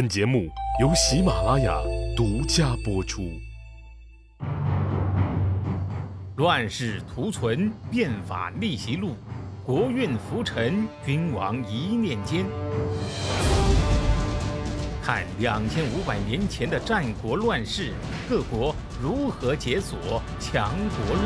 [0.00, 0.48] 本节目
[0.80, 1.78] 由喜马拉雅
[2.16, 3.38] 独家播出。
[6.36, 9.14] 乱世图存，变法逆袭录，
[9.62, 12.46] 国运浮沉，君王一念间。
[15.02, 17.92] 看两千五百年前的战国乱世，
[18.26, 21.22] 各国如何解锁强国路。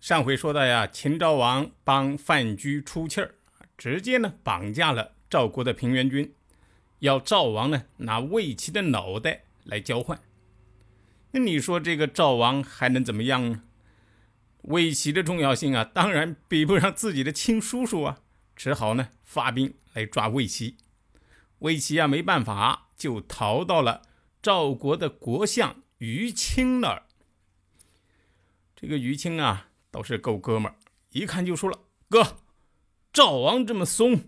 [0.00, 3.34] 上回说到呀，秦昭王帮范雎出气儿，
[3.76, 5.11] 直接呢绑架了。
[5.32, 6.34] 赵国的平原君
[6.98, 10.20] 要赵王呢拿魏齐的脑袋来交换，
[11.30, 13.62] 那你说这个赵王还能怎么样呢？
[14.64, 18.18] 魏齐的重要性啊，当然比不上自己的亲叔叔啊，
[18.54, 20.76] 只好呢发兵来抓魏齐。
[21.60, 24.02] 魏齐啊没办法，就逃到了
[24.42, 27.04] 赵国的国相于青那儿。
[28.76, 30.76] 这个于青啊倒是够哥们儿，
[31.12, 31.78] 一看就说了
[32.10, 32.36] ：“哥，
[33.14, 34.24] 赵王这么怂。”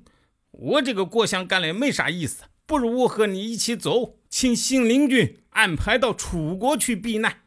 [0.56, 7.42] 我这个过乡干了也没啥意思，不如我和你一起走，请信陵君安排到楚国去避难。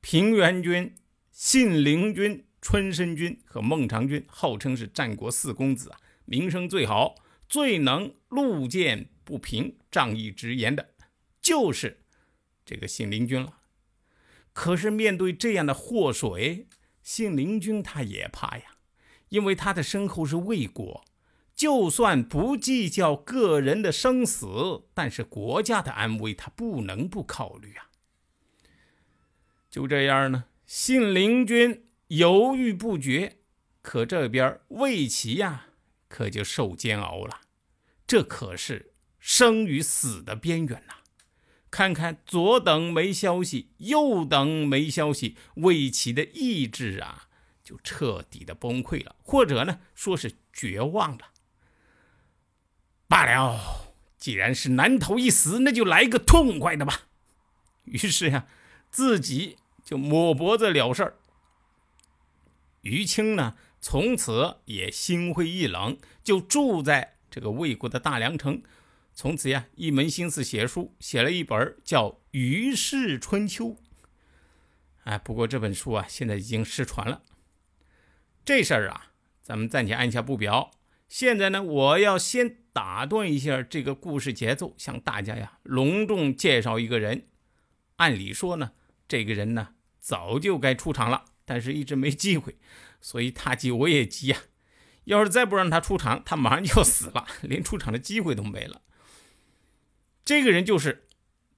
[0.00, 0.94] 平原君、
[1.30, 7.14] 信陵君、春申君和孟尝君号称是战国四公子啊，名声最好、
[7.48, 10.90] 最能路见不平、仗义直言的，
[11.40, 12.00] 就是
[12.66, 13.60] 这个信陵君了。
[14.52, 16.66] 可是面对这样的祸水，
[17.02, 18.64] 信陵君他也怕呀，
[19.28, 21.04] 因为他的身后是魏国。
[21.54, 27.90] 就算不计较个人的生死，但是国家的安危他不能不考虑啊。
[29.70, 33.38] 就这样呢，信陵君犹豫不决，
[33.82, 35.66] 可这边魏齐呀，
[36.08, 37.40] 可就受煎熬了。
[38.06, 40.94] 这可是生与死的边缘呐！
[41.70, 47.28] 看看左等没消息，右等没消息，魏齐的意志啊，
[47.64, 51.33] 就彻底的崩溃了，或者呢，说是绝望了。
[53.14, 57.02] 罢了，既然是难逃一死，那就来个痛快的吧。
[57.84, 58.48] 于是呀，
[58.90, 61.16] 自己就抹脖子了事儿。
[62.80, 68.60] 于青呢，从此也心灰意冷，就住在这个魏国的大梁城。
[69.14, 73.66] 从此呀，一门心思写书，写了一本叫《于氏春秋》。
[75.04, 77.22] 哎，不过这本书啊，现在已经失传了。
[78.44, 80.72] 这事儿啊，咱们暂且按下不表。
[81.06, 82.63] 现在呢，我要先。
[82.74, 87.28] 打断一下这个故事节奏，向大家呀隆重介绍一个人。
[87.96, 88.72] 按理说呢，
[89.06, 92.58] 这个人呢早就该出场了，但是一直没机会，
[93.00, 94.42] 所以他急我也急呀。
[95.04, 98.82] 要是再不让他出场，他马上就要死了，连出场的机会都没了。
[100.24, 101.06] 这个人就是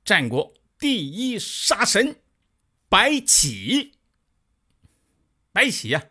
[0.04, 2.16] 战国第一杀神
[2.90, 3.94] 白起。
[5.50, 6.04] 白起呀，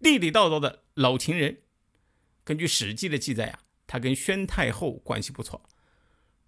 [0.00, 1.62] 地地道道的老秦人。
[2.44, 3.58] 根据《史记》的记载呀。
[3.92, 5.62] 他跟宣太后关系不错。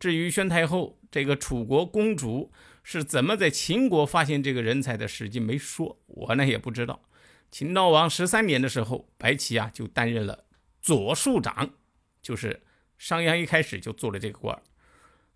[0.00, 2.50] 至于宣太后这个楚国公主
[2.82, 7.03] 是怎么在秦国发现这个人才的，史记没说，我呢也不知道。
[7.50, 10.47] 秦昭王十三年的时候，白起啊就担任了
[10.81, 11.75] 左庶长，
[12.22, 12.62] 就是
[12.97, 14.59] 商鞅一开始就做了这个官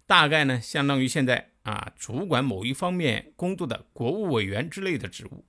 [0.06, 5.44] 大概呢相当于现在啊主管某一方面工作的国务委员之类的职务。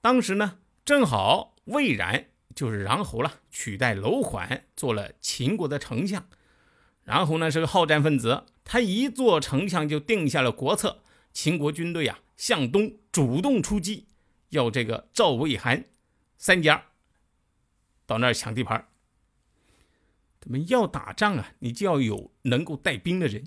[0.00, 2.29] 当时呢正好魏冉。
[2.54, 6.26] 就是穰侯了，取代楼缓做了秦国的丞相。
[7.06, 11.02] 穰侯呢是个好战分子，他一做丞相就定下了国策：
[11.32, 14.06] 秦国军队啊向东主动出击，
[14.50, 15.84] 要这个赵、魏、韩
[16.36, 16.86] 三家
[18.06, 18.88] 到那儿抢地盘。
[20.40, 23.44] 他们要打仗啊，你就要有能够带兵的人。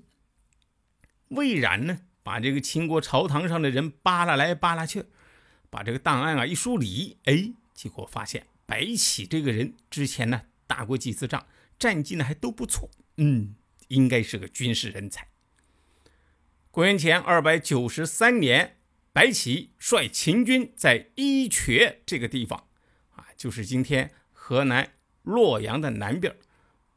[1.29, 5.05] 魏冉呢，把这个秦国朝堂上的人扒拉来扒拉去，
[5.69, 8.45] 把这个档案啊一梳理，哎，结果发现。
[8.65, 11.45] 白起这个人之前呢打过几次仗，
[11.77, 13.55] 战绩呢还都不错，嗯，
[13.89, 15.27] 应该是个军事人才。
[16.71, 18.77] 公元前二百九十三年，
[19.11, 22.67] 白起率秦军在伊阙这个地方，
[23.15, 26.35] 啊，就是今天河南洛阳的南边，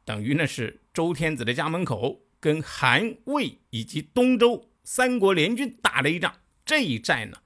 [0.03, 6.39] 等于呢是周天子的家门口，跟韩魏以及东周三国联军打了一仗。
[6.65, 7.37] 这一战呢，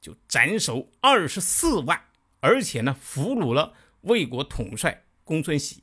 [0.00, 2.00] 就斩首二十四万。
[2.40, 5.82] 而且呢，俘虏了魏国统帅公孙喜。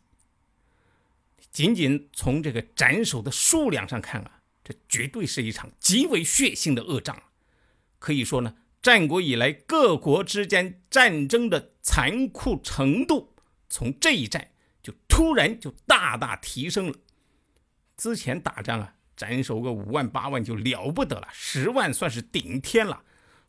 [1.52, 7.22] 仅仅从这个斩首的数量上看啊，这绝对是一场极为血腥的恶仗。
[8.00, 13.36] 可以说呢，战国以来各国之间战争的残酷程度，
[13.70, 14.50] 从这一战
[14.82, 16.96] 就突然就大大提升了。
[17.96, 23.04] 之前打仗啊，斩首个五万八万就了不得了，十万算是顶天了。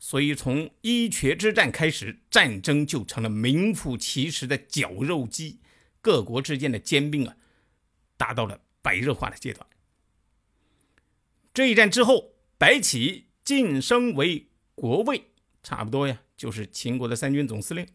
[0.07, 5.61] 所以，从伊阙之战开始，战争就成了名副其实的绞肉机。
[6.03, 7.35] 各国之间的兼并啊，
[8.19, 9.67] 达到了白热化的阶段。
[11.55, 15.31] 这一战之后，白起晋升为国尉，
[15.63, 17.89] 差不多呀，就是秦国的三军总司令。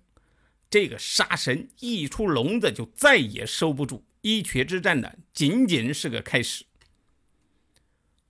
[0.68, 4.04] 这个杀神一出笼子就再也收不住。
[4.22, 6.66] 伊阙之战呢，仅仅是个开始。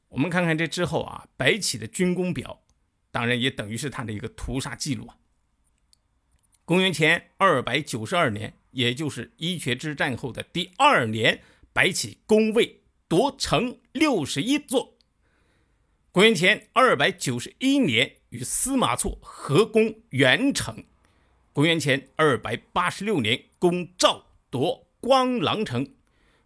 [0.09, 2.61] 我们看看这之后啊，白起的军功表，
[3.11, 5.17] 当然也等于是他的一个屠杀记录啊。
[6.65, 11.41] 公元前二百九十二年，也就是伊阙之战后的第二年，
[11.73, 14.95] 白起攻魏夺城六十一座。
[16.11, 20.83] 公元前二百九十一年，与司马错合攻元城。
[21.53, 25.93] 公元前二百八十六年，攻赵夺光狼城。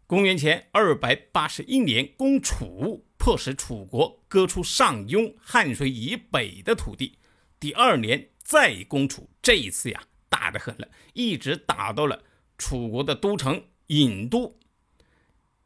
[0.08, 7.18] 公元前二百八十一年，攻楚，迫使楚国割出上庸、汉水以北的土地。
[7.58, 12.22] 第二年再攻楚，这一次呀，打得很了，一直打到了
[12.58, 14.60] 楚国的都城郢都。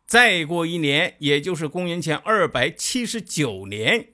[0.05, 4.09] 再过一年，也就是公元前二百七十九年，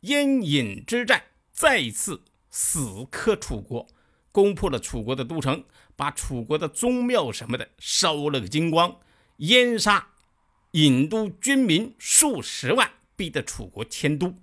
[0.00, 3.86] 燕郢之战，再次死磕楚国。
[4.32, 5.62] 攻破了楚国的都城，
[5.94, 8.96] 把楚国的宗庙什么的烧了个精光，
[9.36, 10.12] 淹杀
[10.72, 14.34] 郢都军民数十万，逼得楚国迁都。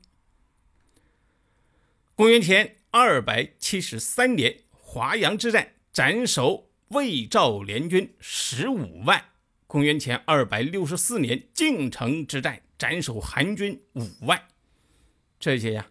[2.16, 9.26] 公元前二百七十三年，华阳之战斩首魏赵联军十五万。
[9.68, 14.48] 公元前二百六十四年，晋城之战斩首韩军五万。
[15.40, 15.88] 这些呀，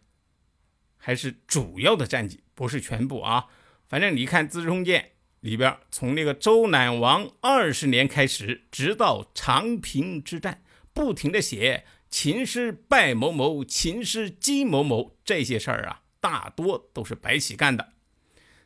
[0.96, 3.46] 还是主要的战绩，不是全部啊。
[3.86, 5.02] 反正你看《资治通鉴》
[5.44, 10.62] 里边，从那个周赧王二十年开始，直到长平之战，
[10.94, 17.92] 不停的写秦师败某某、秦师击某某这些事儿啊，大多都是白起干的。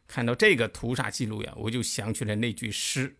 [0.06, 3.16] 看到这个屠杀记录呀，我就想起了那句诗：“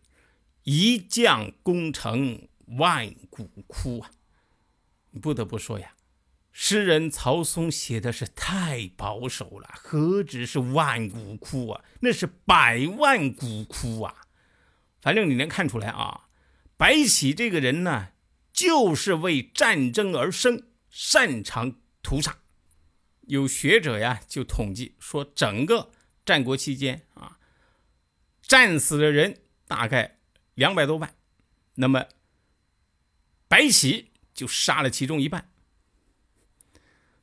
[0.62, 2.46] 一将功成
[2.78, 4.12] 万骨枯啊！”
[5.20, 5.94] 不得不说呀。
[6.60, 14.22] 诗人曹嵩写的是太保守了，何止是万骨枯啊，那是百万骨枯啊！
[15.00, 16.26] 反正你能看出来啊，
[16.76, 18.08] 白起这个人呢，
[18.52, 22.38] 就是为战争而生，擅长屠杀。
[23.28, 25.93] 有学者呀就统计说，整个
[26.26, 27.38] 战国期间啊，
[28.43, 30.19] 战死的人大概
[30.55, 31.14] 两百多万，
[31.76, 32.06] 那么
[33.46, 35.52] 白起就杀了其中一半。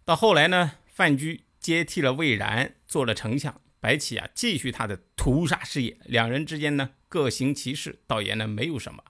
[0.06, 3.60] 到后来呢，范雎接替了魏然，做了丞相。
[3.80, 5.98] 白起啊，继续他的屠杀事业。
[6.06, 9.04] 两人之间呢，各行其事，倒也呢没有什么。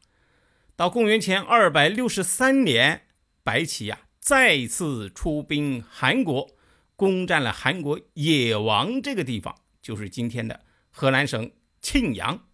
[0.76, 3.08] 到公元前二百六十三年，
[3.44, 6.50] 白起呀再次出兵韩国，
[6.96, 11.52] 攻占了韩国野王这个地方，就是今天的河南省
[11.82, 12.48] 沁阳。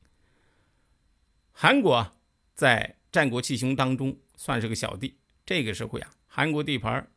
[1.52, 2.14] 韩国啊，
[2.56, 5.18] 在战国七雄当中算是个小弟。
[5.46, 7.08] 这个时候呀，韩国地盘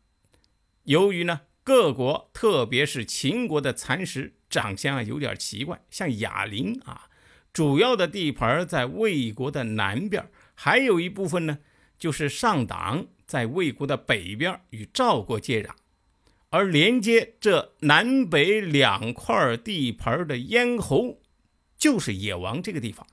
[0.85, 7.09] 由于呢，各国特别是秦国的蚕食长相啊有点奇怪，像哑铃啊，
[7.53, 11.59] 主要的地盘在魏国的南边，还有一部分呢
[11.99, 15.71] 就是上党在魏国的北边与赵国接壤，
[16.51, 21.23] 而连接这南北两块地盘的咽喉
[21.79, 23.07] 就是野王这个地方。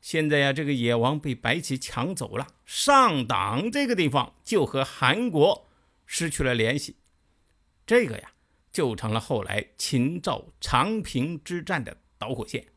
[0.00, 5.68] 现在呀，这个野王被白起抢走了，上党这个地方就和韩国
[6.06, 6.96] 失去了联系。
[7.86, 8.32] 这个呀，
[8.72, 12.68] 就成了后来秦赵长平之战的导火线。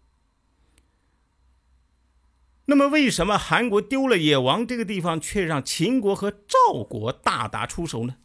[2.65, 8.17] 那么，为什么韩国丢了野王这个地方，却让秦国和赵国大打出手呢？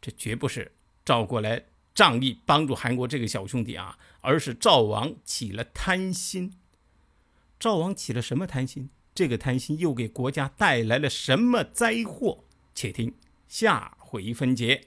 [0.00, 6.54] 这绝不是赵国来仗义帮助韩国这个小兄弟啊，而是赵王起了贪心。
[7.58, 8.90] 赵王起了什么贪心？
[9.12, 12.44] 这个贪心又给国家带来了什么灾祸？
[12.72, 13.12] 且听
[13.48, 14.86] 下回分解。